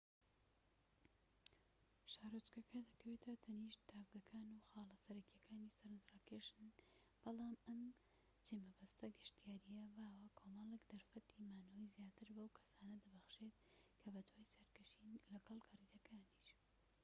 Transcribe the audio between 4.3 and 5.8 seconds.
و خاڵە سەرەکیەکانی